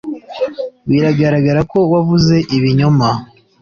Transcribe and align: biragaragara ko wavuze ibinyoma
biragaragara 0.89 1.61
ko 1.71 1.79
wavuze 1.91 2.35
ibinyoma 2.57 3.09